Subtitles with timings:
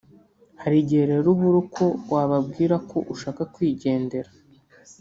[0.61, 4.29] Hari igihe rero ubura uko wababwira ko ushaka kwigendera